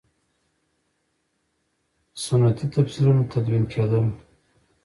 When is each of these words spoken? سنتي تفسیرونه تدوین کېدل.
سنتي 2.23 2.65
تفسیرونه 2.75 3.23
تدوین 3.33 3.63
کېدل. 3.71 4.05